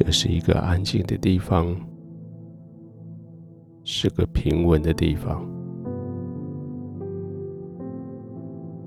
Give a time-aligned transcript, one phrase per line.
[0.00, 1.74] 这是一个安静的地方，
[3.82, 5.44] 是个平稳的地方。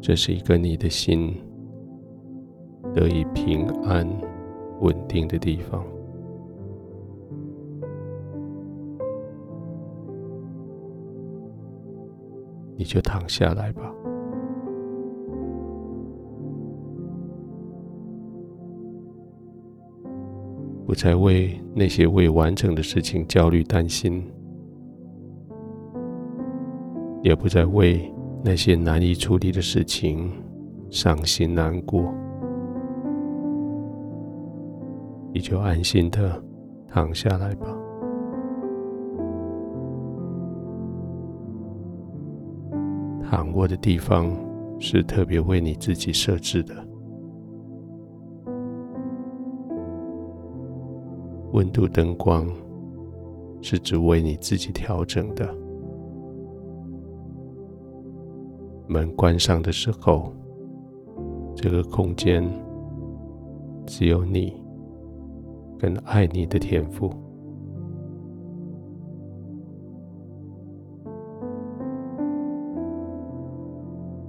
[0.02, 1.36] 这是一个你的心
[2.94, 4.08] 得以平安
[4.80, 5.86] 稳定的地方。
[12.78, 13.94] 你就躺下来吧。
[20.92, 24.22] 不再为那些未完成的事情焦虑担心，
[27.22, 30.30] 也不再为那些难以处理的事情
[30.90, 32.14] 伤心难过，
[35.34, 36.44] 你就安心的
[36.90, 37.68] 躺下来吧。
[43.24, 44.30] 躺卧的地方
[44.78, 46.91] 是特别为你自己设置的。
[51.54, 52.48] 温度、灯光
[53.62, 55.54] 是只为你自己调整的。
[58.88, 60.34] 门关上的时候，
[61.56, 62.50] 这个空间
[63.86, 64.54] 只有你
[65.78, 67.12] 跟爱你的天赋。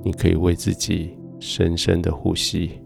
[0.04, 2.81] 你可以为自己深深的呼吸。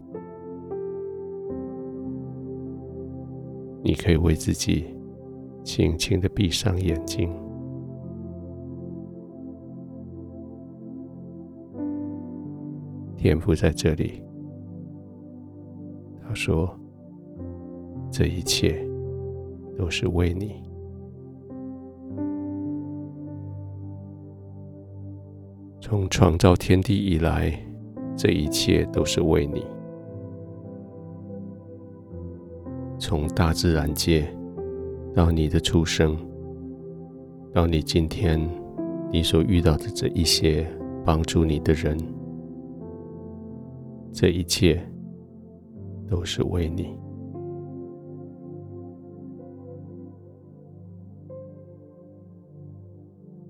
[3.87, 4.85] 你可以为自己
[5.63, 7.31] 轻轻的闭上眼睛。
[13.17, 14.21] 天父在这里，
[16.21, 16.69] 他说
[18.11, 18.85] ：“这一切
[19.79, 20.57] 都是为你。
[25.81, 27.57] 从创造天地以来，
[28.17, 29.65] 这一切都是为你。”
[33.09, 34.27] 从大自然界
[35.15, 36.17] 到你的出生，
[37.53, 38.37] 到你今天
[39.13, 40.67] 你所遇到的这一些
[41.05, 41.97] 帮助你的人，
[44.13, 44.85] 这一切
[46.09, 46.99] 都是为你。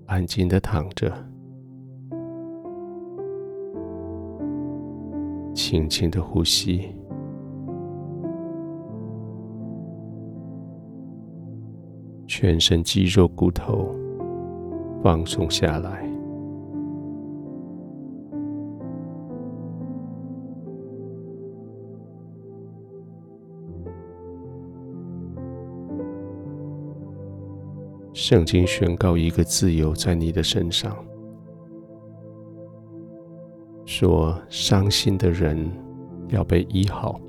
[0.05, 1.11] 安静的躺着，
[5.55, 6.91] 轻轻的呼吸。
[12.39, 13.89] 全身肌肉骨头
[15.01, 16.07] 放松下来，
[28.13, 30.95] 圣经宣告一个自由在你的身上，
[33.83, 35.67] 说伤心的人
[36.29, 37.19] 要被医好，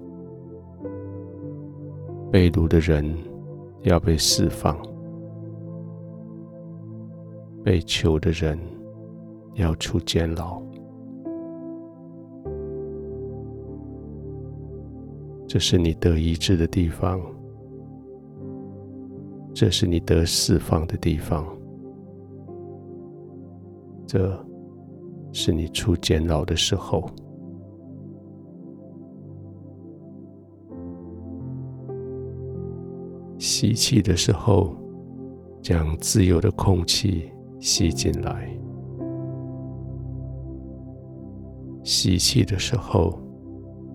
[2.30, 3.16] 被掳的人
[3.84, 4.76] 要被释放。
[7.68, 8.58] 被囚的人
[9.56, 10.58] 要出监牢，
[15.46, 17.20] 这是你得医治的地方，
[19.52, 21.46] 这是你得释放的地方，
[24.06, 24.42] 这
[25.30, 27.06] 是你出监牢的时候。
[33.38, 34.74] 吸气的时候，
[35.60, 37.30] 将自由的空气。
[37.60, 38.48] 吸进来，
[41.82, 43.18] 吸气的时候，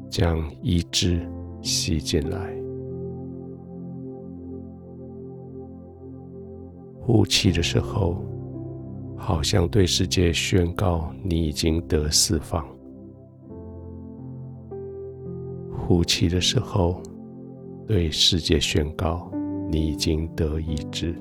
[0.10, 1.28] 将医治
[1.62, 2.38] 吸进来；
[7.00, 8.18] 呼气的时候，
[9.16, 12.62] 好像对世界宣告你已经得释放；
[15.72, 17.02] 呼气的时候，
[17.88, 19.32] 对世界宣告
[19.72, 21.16] 你已经得医治。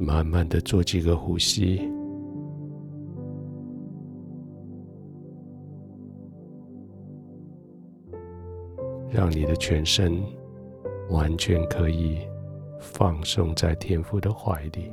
[0.00, 1.80] 慢慢的做几个呼吸，
[9.10, 10.22] 让你的全身
[11.10, 12.18] 完全可以
[12.80, 14.92] 放松在天父的怀里。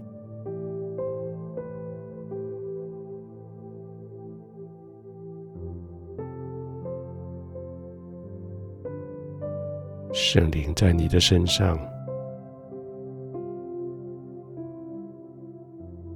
[10.12, 11.78] 圣灵在你的身上。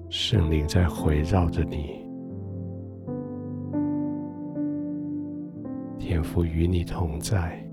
[0.10, 2.04] 圣灵在回绕着你，
[6.00, 7.64] 天父与你同在，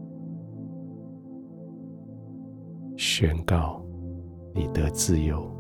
[2.99, 3.83] 宣告
[4.55, 5.51] 你得自由，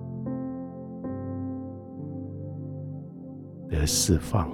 [3.70, 4.50] 得释放，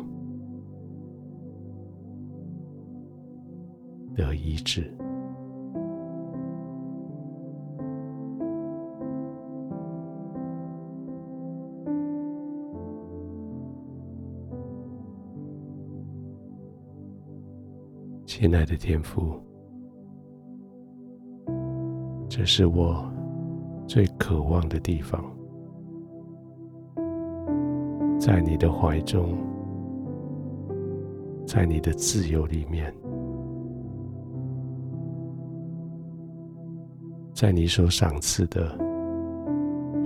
[4.15, 4.97] 得医治。
[18.35, 19.39] 亲爱的天父，
[22.31, 23.05] 这是我
[23.87, 25.23] 最渴望的地方，
[28.19, 29.37] 在你的怀中，
[31.47, 32.91] 在你的自由里面，
[37.35, 38.75] 在你所赏赐的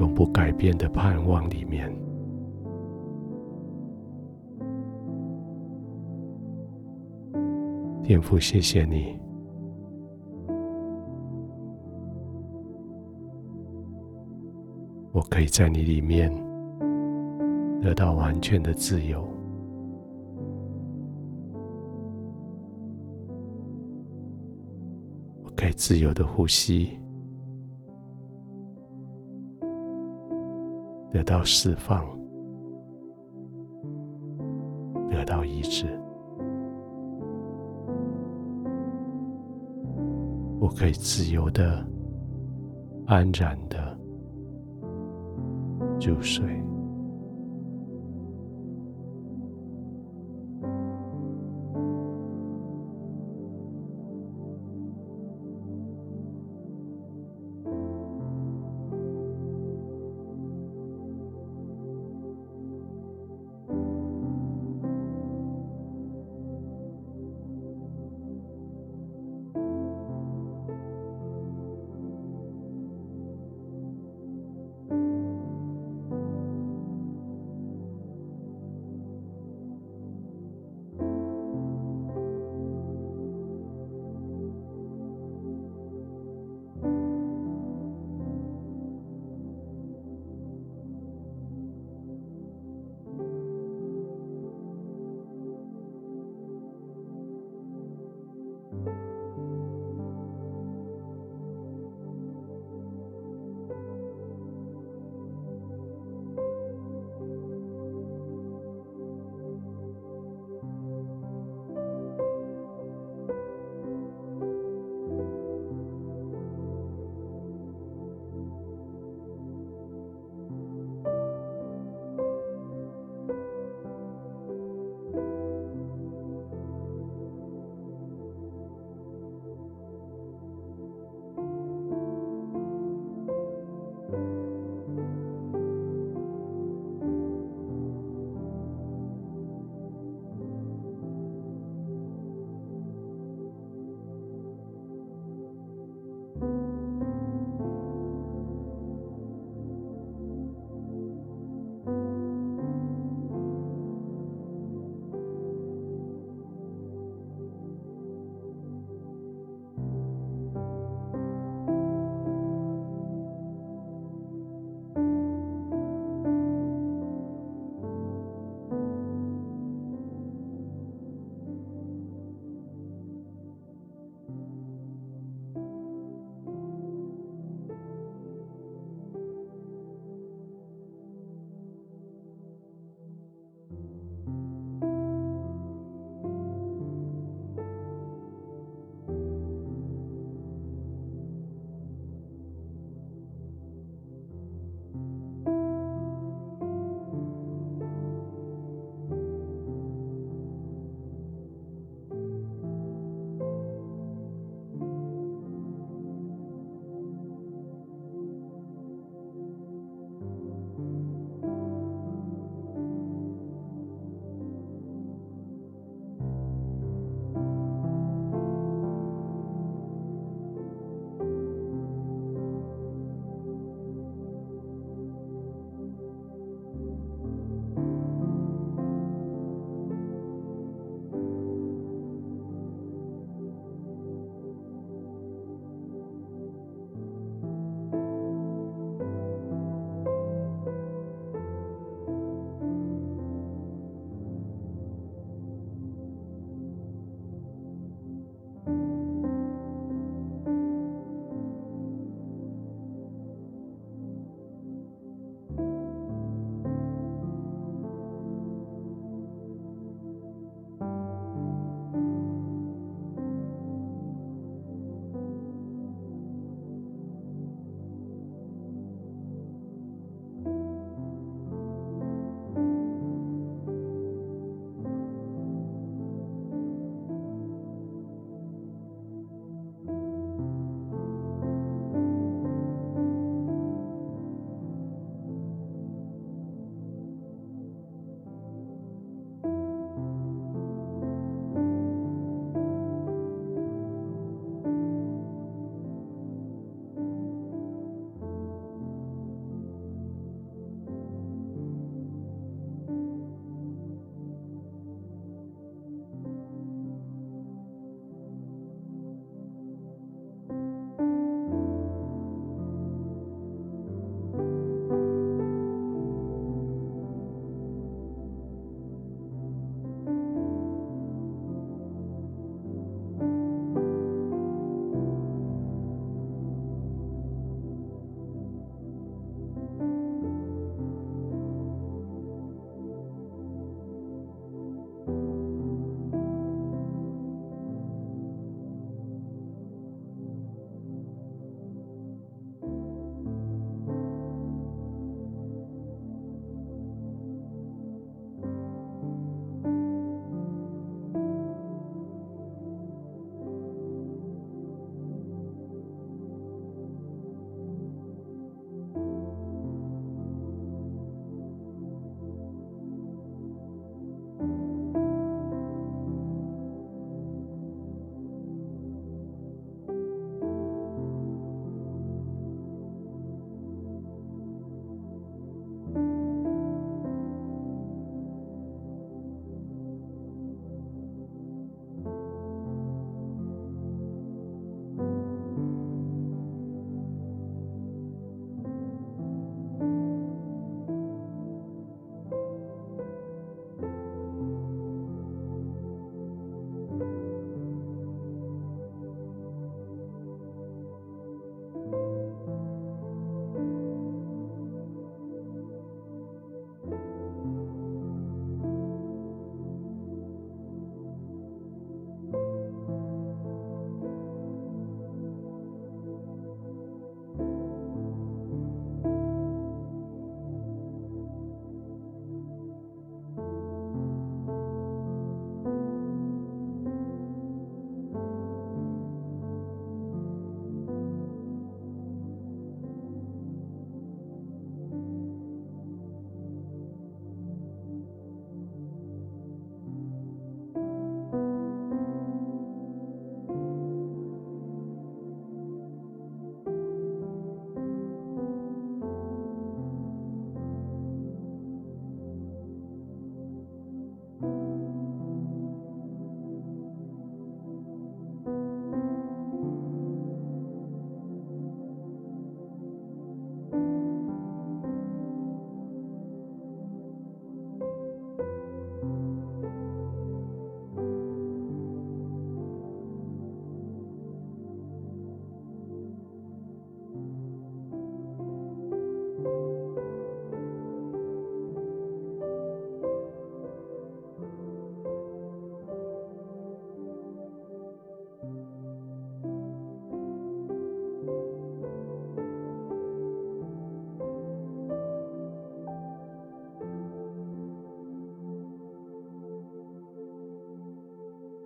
[0.00, 1.96] 永不改变的盼望里面。
[8.06, 9.18] 天父，谢谢你，
[15.10, 16.32] 我可以在你里面
[17.82, 19.28] 得到完全的自由，
[25.42, 26.96] 我可以自由的呼吸，
[31.10, 32.06] 得到释放，
[35.10, 35.86] 得到医治。
[40.66, 41.86] 我可以自由的、
[43.06, 43.96] 安然的
[46.00, 46.44] 入睡。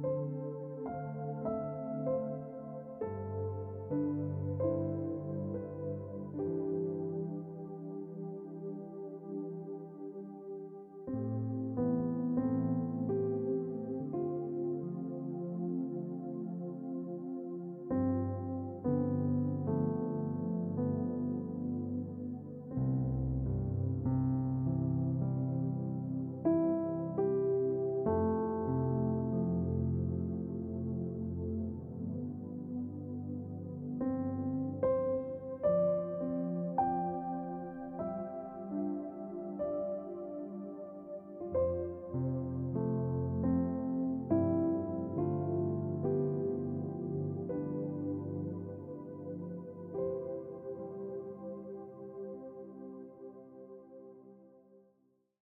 [0.03, 0.50] you.